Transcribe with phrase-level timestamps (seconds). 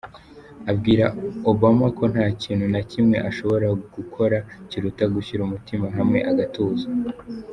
[0.71, 1.05] Abwira
[1.51, 4.37] Obama ko nta kintu na kimwe ashobora gukora,
[4.69, 6.85] kiruta gushyira umutima hamwe agatuza.